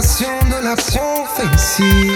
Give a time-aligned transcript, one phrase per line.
[0.00, 2.10] de la prophétie.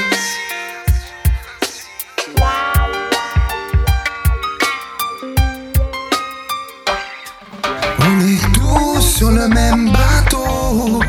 [7.98, 11.02] On est tous sur le même bateau,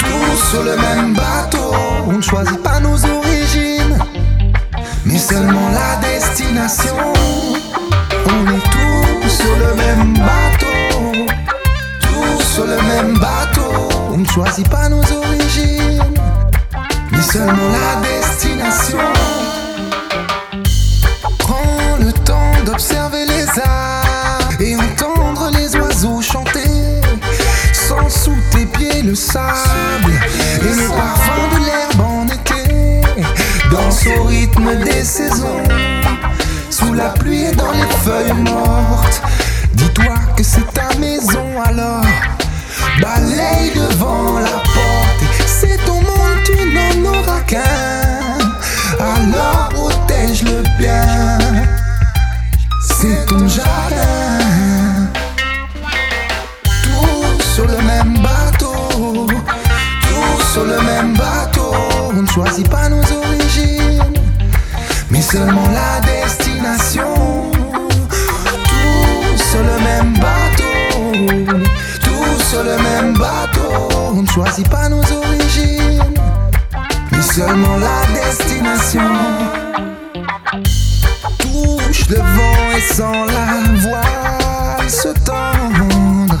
[0.00, 1.72] tous sur le même bateau.
[2.06, 3.98] On ne choisit pas nos origines,
[5.06, 6.94] mais seulement la destination.
[8.26, 11.24] On est tous sur le même bateau,
[12.02, 13.88] tous sur le même bateau.
[14.12, 15.31] On ne choisit pas nos origines,
[17.32, 18.98] seulement la destination.
[21.38, 26.68] Prends le temps d'observer les arts et entendre les oiseaux chanter.
[27.72, 30.12] Sans sous tes pieds le sable
[30.60, 33.00] et le parfum de l'herbe en été.
[33.70, 35.62] Danse au rythme des saisons,
[36.68, 39.22] sous la pluie et dans les feuilles mortes.
[39.72, 41.41] Dis-toi que c'est ta maison
[50.22, 51.38] protège-le bien?
[52.80, 55.08] C'est ton jardin.
[56.84, 59.26] Tous sur le même bateau.
[60.02, 61.74] Tous sur le même bateau.
[62.10, 64.12] On ne choisit pas nos origines,
[65.10, 67.50] mais seulement la destination.
[68.68, 71.52] Tous sur le même bateau.
[72.00, 73.88] Tous sur le même bateau.
[74.14, 76.14] On ne choisit pas nos origines,
[77.10, 79.00] mais seulement la destination.
[82.16, 86.36] Vent et sans la voile se tendre.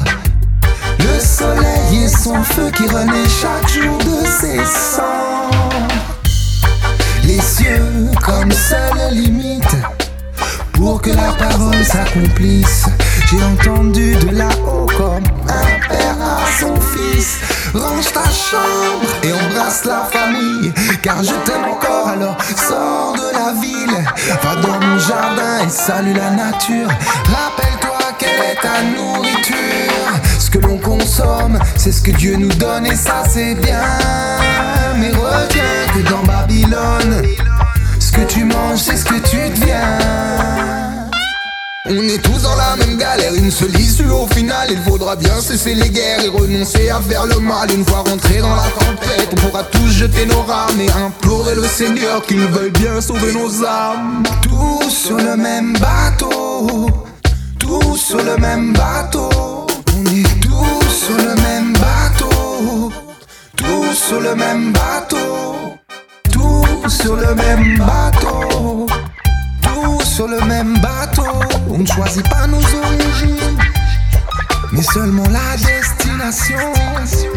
[0.98, 5.88] Le soleil et son feu qui renaît chaque jour de ses cendres.
[7.24, 9.76] Les cieux comme seule limite
[10.72, 12.86] pour que la parole s'accomplisse.
[13.30, 17.38] J'ai entendu de là-haut comme un père à son fils.
[17.72, 22.08] Range ta chambre et embrasse la famille, car je t'aime encore.
[22.08, 23.01] Alors sors
[24.42, 26.88] va dans mon jardin et salue la nature.
[26.88, 30.20] Rappelle-toi quelle est ta nourriture.
[30.38, 33.82] Ce que l'on consomme, c'est ce que Dieu nous donne et ça c'est bien.
[34.98, 37.22] Mais retiens que dans Babylone,
[41.94, 44.68] On est tous dans la même galère, une seule issue au final.
[44.70, 47.70] Il faudra bien cesser les guerres et renoncer à faire le mal.
[47.70, 51.64] Une fois rentré dans la tempête, on pourra tous jeter nos rames et implorer le
[51.64, 54.22] Seigneur qu'il veuille bien sauver nos âmes.
[54.40, 56.88] Tous sur le même bateau,
[57.58, 59.28] tous sur le même bateau.
[59.94, 62.90] On est tous sur le même bateau,
[63.54, 65.76] tous sur le même bateau,
[66.32, 68.86] tous sur le même bateau.
[70.12, 71.24] Sur le même bateau,
[71.70, 73.58] on ne choisit pas nos origines,
[74.70, 77.31] mais seulement la destination.